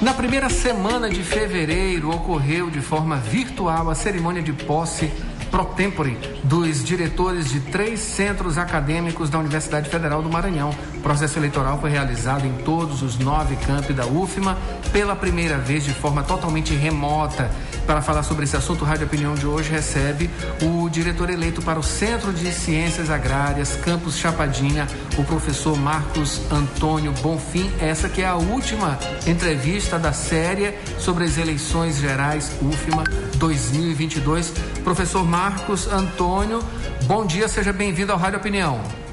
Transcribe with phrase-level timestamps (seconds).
[0.00, 5.10] Na primeira semana de fevereiro ocorreu de forma virtual a cerimônia de posse
[5.50, 10.70] pro tempore dos diretores de três centros acadêmicos da Universidade Federal do Maranhão.
[10.98, 14.58] O processo eleitoral foi realizado em todos os nove campi da UFMA
[14.92, 17.48] pela primeira vez de forma totalmente remota.
[17.86, 20.28] Para falar sobre esse assunto, o Rádio Opinião de hoje recebe
[20.60, 27.12] o diretor eleito para o Centro de Ciências Agrárias, Campus Chapadinha, o professor Marcos Antônio
[27.22, 27.70] Bonfim.
[27.80, 33.04] Essa que é a última entrevista da série sobre as eleições gerais UFMA
[33.36, 34.52] 2022.
[34.82, 36.58] Professor Marcos Antônio,
[37.04, 39.07] bom dia, seja bem-vindo ao Rádio Opinião.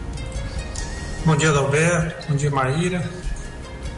[1.25, 2.27] Bom dia, Adalberto.
[2.29, 3.09] Bom dia, Maíra.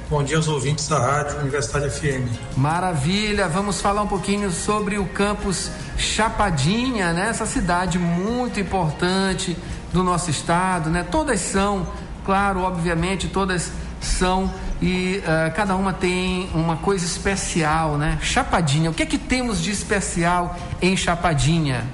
[0.09, 2.25] Bom dia aos ouvintes da Rádio Universidade FM.
[2.55, 7.27] Maravilha, vamos falar um pouquinho sobre o campus Chapadinha, né?
[7.27, 9.57] Essa cidade muito importante
[9.91, 11.03] do nosso estado, né?
[11.03, 11.85] Todas são,
[12.25, 14.49] claro, obviamente, todas são
[14.81, 18.17] e uh, cada uma tem uma coisa especial, né?
[18.21, 21.85] Chapadinha, o que é que temos de especial em Chapadinha?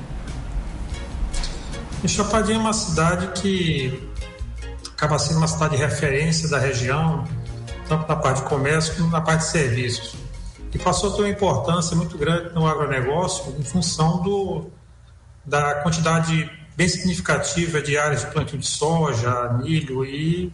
[2.04, 4.13] Em Chapadinha é uma cidade que
[4.94, 7.28] acaba sendo uma cidade de referência da região,
[7.88, 10.16] tanto na parte de comércio como na parte de serviços.
[10.74, 14.72] E passou a ter uma importância muito grande no agronegócio em função do,
[15.46, 20.52] da quantidade bem significativa de áreas de plantio de soja, milho e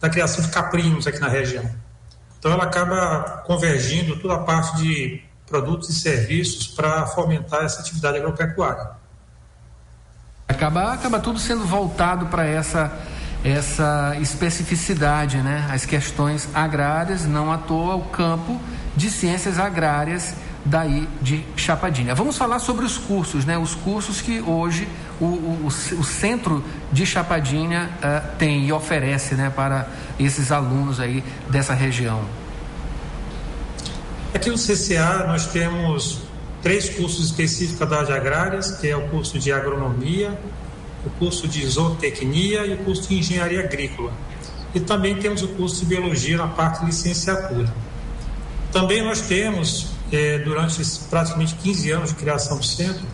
[0.00, 1.68] da criação de caprinos aqui na região.
[2.38, 8.18] Então ela acaba convergindo toda a parte de produtos e serviços para fomentar essa atividade
[8.18, 8.90] agropecuária.
[10.46, 12.92] Acaba, acaba tudo sendo voltado para essa
[13.44, 15.66] essa especificidade, né?
[15.70, 18.60] As questões agrárias, não à toa o campo
[18.96, 22.14] de ciências agrárias daí de Chapadinha.
[22.14, 23.56] Vamos falar sobre os cursos, né?
[23.56, 24.88] Os cursos que hoje
[25.20, 31.24] o, o, o centro de Chapadinha uh, tem e oferece, né, para esses alunos aí
[31.48, 32.22] dessa região.
[34.34, 36.22] Aqui no CCA nós temos
[36.62, 40.38] três cursos específicos da área de agrárias, que é o curso de agronomia,
[41.08, 44.12] o curso de zootecnia e o curso de engenharia agrícola.
[44.74, 47.72] E também temos o curso de biologia na parte de licenciatura.
[48.70, 53.06] Também nós temos, eh, durante praticamente 15 anos de criação do centro,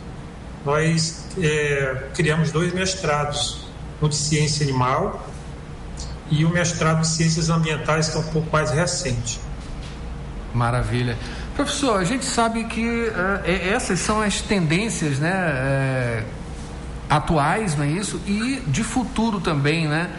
[0.65, 3.67] nós é, criamos dois mestrados,
[4.01, 5.29] um de ciência animal
[6.31, 9.39] e o mestrado de ciências ambientais, que é um pouco mais recente.
[10.55, 11.19] Maravilha.
[11.55, 16.44] Professor, a gente sabe que uh, essas são as tendências né, uh,
[17.09, 18.21] atuais, não é isso?
[18.27, 20.11] E de futuro também, né?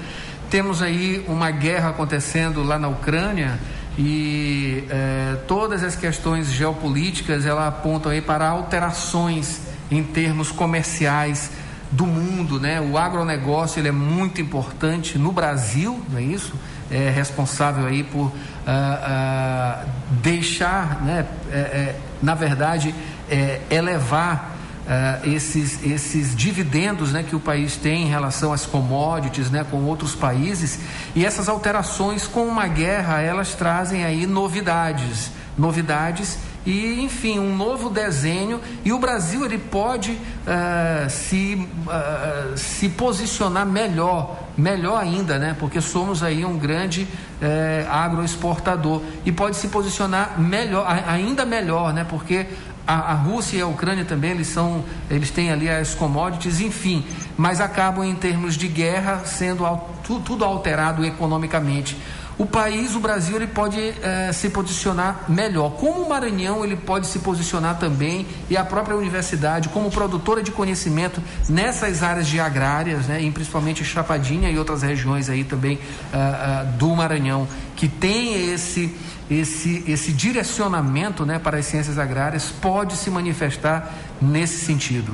[0.49, 3.59] Temos aí uma guerra acontecendo lá na Ucrânia
[3.97, 11.51] e uh, todas as questões geopolíticas ela apontam aí para alterações em termos comerciais
[11.91, 12.81] do mundo, né?
[12.81, 16.53] O agronegócio ele é muito importante no Brasil, não é isso?
[16.91, 19.89] É responsável aí por uh, uh,
[20.21, 21.25] deixar, né?
[21.51, 22.93] É, é, na verdade,
[23.29, 24.54] é, elevar
[24.85, 29.77] Uh, esses, esses dividendos né, que o país tem em relação às commodities né, com
[29.85, 30.79] outros países
[31.15, 37.89] e essas alterações com uma guerra elas trazem aí novidades novidades e enfim um novo
[37.89, 45.55] desenho e o Brasil ele pode uh, se uh, se posicionar melhor melhor ainda né
[45.59, 52.05] porque somos aí um grande uh, agroexportador e pode se posicionar melhor ainda melhor né
[52.09, 52.47] porque
[52.87, 57.03] a, a, Rússia e a Ucrânia também eles são eles têm ali as commodities enfim
[57.37, 59.65] mas acabam em termos de guerra sendo
[60.03, 61.97] tudo alterado economicamente
[62.37, 65.71] o país, o Brasil, ele pode é, se posicionar melhor.
[65.71, 70.51] Como o Maranhão, ele pode se posicionar também e a própria universidade como produtora de
[70.51, 75.79] conhecimento nessas áreas de agrárias, né, e principalmente Chapadinha e outras regiões aí também uh,
[75.79, 78.93] uh, do Maranhão, que tem esse
[79.29, 85.13] esse esse direcionamento, né, para as ciências agrárias, pode se manifestar nesse sentido.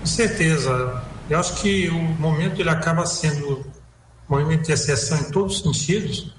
[0.00, 1.02] Com certeza.
[1.28, 3.64] Eu acho que o momento ele acaba sendo
[4.30, 6.32] movimento de em todos os sentidos,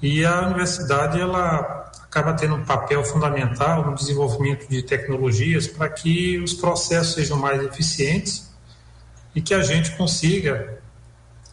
[0.00, 6.38] e a universidade ela acaba tendo um papel fundamental no desenvolvimento de tecnologias para que
[6.38, 8.50] os processos sejam mais eficientes
[9.34, 10.78] e que a gente consiga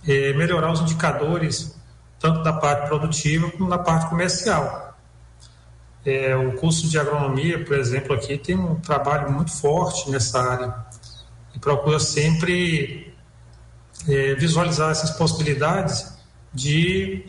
[0.07, 1.77] é, melhorar os indicadores
[2.19, 4.97] tanto da parte produtiva como da parte comercial.
[6.05, 10.75] É, o curso de agronomia, por exemplo, aqui tem um trabalho muito forte nessa área
[11.55, 13.08] e procura sempre
[14.09, 16.13] é, visualizar essas possibilidades
[16.53, 17.23] de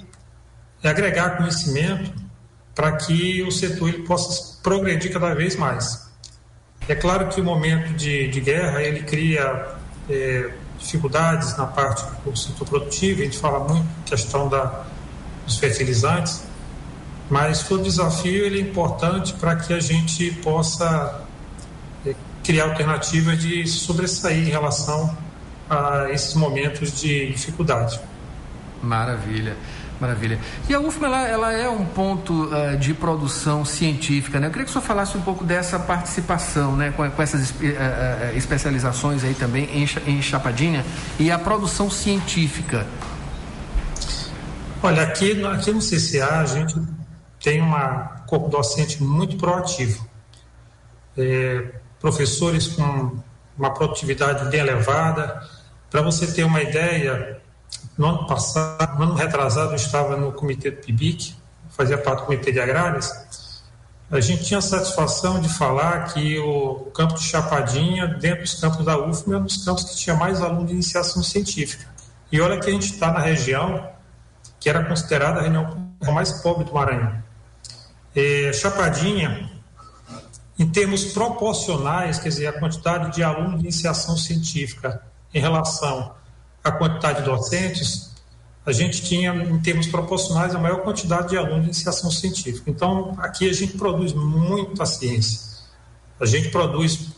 [0.82, 2.12] agregar conhecimento
[2.74, 6.08] para que o setor ele possa progredir cada vez mais.
[6.88, 9.76] É claro que o momento de, de guerra ele cria
[10.08, 14.86] é, dificuldades na parte do setor produtivo, a gente fala muito questão da,
[15.44, 16.42] dos fertilizantes,
[17.28, 21.22] mas todo desafio ele é importante para que a gente possa
[22.06, 25.16] é, criar alternativas de sobressair em relação
[25.70, 28.00] a esses momentos de dificuldade.
[28.82, 29.56] Maravilha.
[30.00, 30.38] Maravilha.
[30.66, 34.46] E a UFMA ela, ela é um ponto uh, de produção científica, né?
[34.46, 36.90] Eu queria que o senhor falasse um pouco dessa participação, né?
[36.96, 40.86] Com, com essas uh, uh, especializações aí também em, em Chapadinha
[41.18, 42.86] e a produção científica.
[44.82, 46.74] Olha, aqui, aqui no CCA a gente
[47.38, 47.72] tem um
[48.26, 50.08] corpo docente muito proativo.
[51.18, 53.18] É, professores com
[53.58, 55.46] uma produtividade bem elevada.
[55.90, 57.40] Para você ter uma ideia,
[57.98, 61.34] no ano passado, no ano retrasado, eu estava no comitê do PIBIC,
[61.70, 63.12] fazia parte do comitê de agrárias.
[64.10, 68.84] A gente tinha a satisfação de falar que o campo de Chapadinha, dentro dos campos
[68.84, 71.86] da UFM, é um dos campos que tinha mais alunos de iniciação científica.
[72.30, 73.88] E olha que a gente está na região
[74.60, 77.20] que era considerada a região mais pobre do Maranhão.
[78.14, 79.50] É, Chapadinha,
[80.58, 85.02] em termos proporcionais, quer dizer, a quantidade de alunos de iniciação científica
[85.32, 86.14] em relação
[86.62, 88.10] a quantidade de docentes,
[88.64, 92.70] a gente tinha, em termos proporcionais, a maior quantidade de alunos de iniciação científica.
[92.70, 95.40] Então, aqui a gente produz muita ciência.
[96.20, 97.08] A gente produz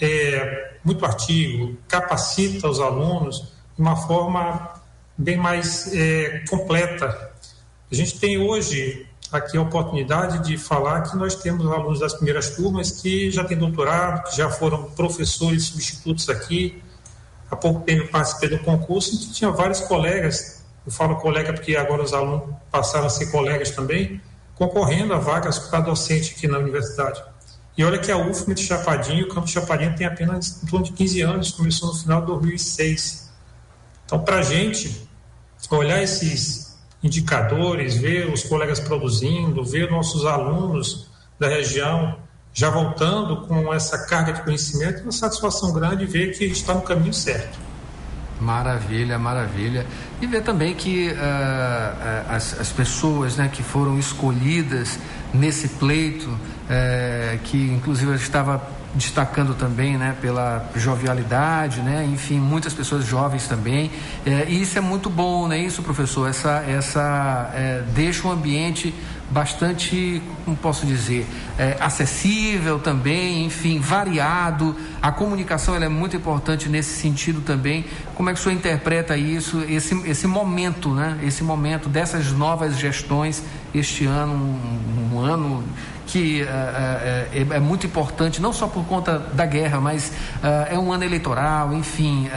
[0.00, 4.74] é, muito artigo, capacita os alunos de uma forma
[5.16, 7.32] bem mais é, completa.
[7.90, 12.50] A gente tem hoje aqui a oportunidade de falar que nós temos alunos das primeiras
[12.50, 16.82] turmas que já têm doutorado, que já foram professores substitutos aqui,
[17.50, 22.02] há pouco tempo participei do concurso que tinha vários colegas, eu falo colega porque agora
[22.02, 24.20] os alunos passaram a ser colegas também,
[24.54, 27.22] concorrendo a vagas para docente aqui na universidade.
[27.76, 30.84] E olha que a UFM de Chapadinho, o campo de Chapadinho tem apenas em torno
[30.86, 33.30] de 15 anos, começou no final de 2006.
[34.04, 35.08] Então, para a gente
[35.70, 41.08] olhar esses indicadores, ver os colegas produzindo, ver nossos alunos
[41.38, 42.18] da região
[42.52, 47.14] já voltando com essa carga de conhecimento, uma satisfação grande ver que está no caminho
[47.14, 47.58] certo.
[48.40, 49.86] Maravilha, maravilha.
[50.20, 51.14] E ver também que uh,
[52.28, 54.98] as, as, pessoas né, que foram escolhidas
[55.34, 62.74] nesse pleito, uh, que inclusive eu estava destacando também né, pela jovialidade, né, enfim, muitas
[62.74, 63.90] pessoas jovens também.
[64.26, 66.28] e isso é muito bom, né, isso, professor?
[66.28, 67.50] Essa, essa
[67.94, 68.92] deixa um ambiente
[69.30, 71.26] bastante, como posso dizer,
[71.58, 74.74] é, acessível também, enfim, variado.
[75.02, 77.84] A comunicação é muito importante nesse sentido também.
[78.14, 81.18] Como é que o senhor interpreta isso, esse, esse momento, né?
[81.22, 83.42] Esse momento dessas novas gestões
[83.74, 85.62] este ano, um, um ano
[86.08, 90.78] que uh, é, é, muito importante, não só por conta da guerra, mas uh, é
[90.78, 92.28] um ano eleitoral, enfim,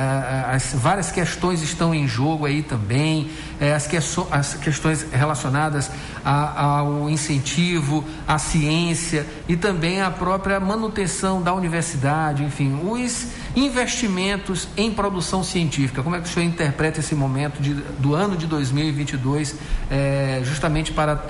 [0.51, 3.29] as várias questões estão em jogo aí também,
[3.73, 5.89] as, que, as, questões relacionadas
[6.23, 14.67] a, ao incentivo, à ciência e também à própria manutenção da universidade, enfim, os investimentos
[14.75, 16.03] em produção científica.
[16.03, 19.55] Como é que o senhor interpreta esse momento de, do ano de 2022,
[20.43, 21.23] justamente para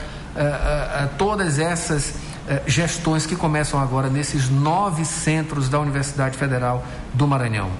[1.18, 2.31] todas essas eh,
[2.66, 6.84] gestões que começam agora nesses nove centros da Universidade Federal
[7.14, 7.72] do Maranhão?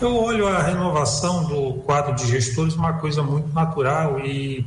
[0.00, 4.66] Eu olho a renovação do quadro de gestores uma coisa muito natural e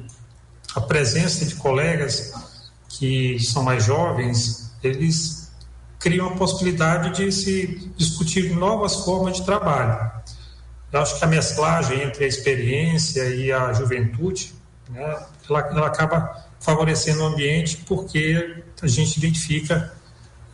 [0.75, 2.33] a presença de colegas
[2.87, 5.51] que são mais jovens, eles
[5.99, 10.11] criam a possibilidade de se discutir novas formas de trabalho.
[10.91, 14.53] Eu acho que a mesclagem entre a experiência e a juventude,
[14.89, 19.93] né, ela, ela acaba favorecendo o ambiente, porque a gente identifica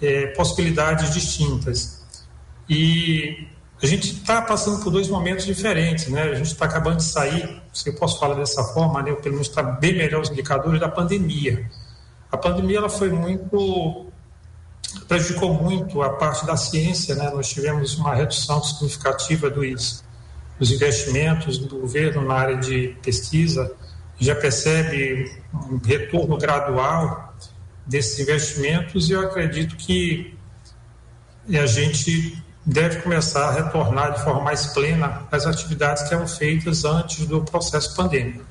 [0.01, 2.03] é, possibilidades distintas.
[2.67, 3.47] E
[3.81, 6.23] a gente está passando por dois momentos diferentes, né?
[6.23, 9.13] A gente está acabando de sair, se eu posso falar dessa forma, né?
[9.13, 11.69] Pelo menos está bem melhor os indicadores da pandemia.
[12.31, 14.07] A pandemia ela foi muito
[15.07, 17.29] prejudicou muito a parte da ciência, né?
[17.29, 20.03] Nós tivemos uma redução significativa dos,
[20.57, 23.71] dos investimentos do governo na área de pesquisa
[24.19, 27.33] já percebe um retorno gradual
[27.85, 30.38] desses investimentos e eu acredito que
[31.57, 36.85] a gente deve começar a retornar de forma mais plena às atividades que eram feitas
[36.85, 38.43] antes do processo pandêmico.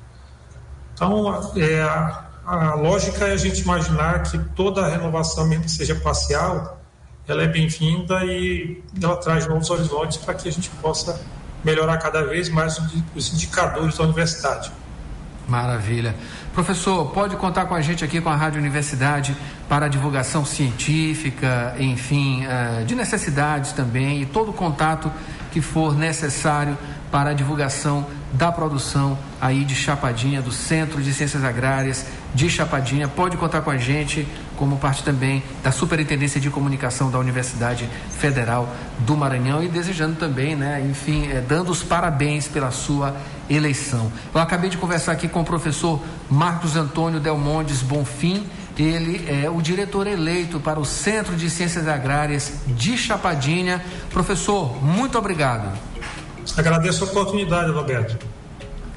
[0.93, 5.71] Então, é, a, a lógica é a gente imaginar que toda a renovação, mesmo que
[5.71, 6.81] seja parcial,
[7.25, 11.21] ela é bem-vinda e ela traz novos horizontes para que a gente possa
[11.63, 12.77] melhorar cada vez mais
[13.15, 14.71] os indicadores da universidade.
[15.49, 16.15] Maravilha.
[16.53, 19.35] Professor, pode contar com a gente aqui com a Rádio Universidade
[19.67, 25.11] para a divulgação científica, enfim, eh, de necessidades também e todo o contato
[25.51, 26.77] que for necessário
[27.11, 33.07] para a divulgação da produção aí de Chapadinha, do Centro de Ciências Agrárias de Chapadinha.
[33.07, 34.27] Pode contar com a gente
[34.59, 37.89] como parte também da Superintendência de Comunicação da Universidade
[38.19, 43.15] Federal do Maranhão e desejando também, né, enfim, é, dando os parabéns pela sua
[43.49, 44.11] eleição.
[44.35, 48.45] Eu acabei de conversar aqui com o professor Marcos Antônio Delmondes Bonfim,
[48.77, 53.83] ele é o diretor eleito para o Centro de Ciências Agrárias de Chapadinha.
[54.09, 55.69] Professor, muito obrigado.
[56.57, 58.28] Agradeço a oportunidade, Roberto.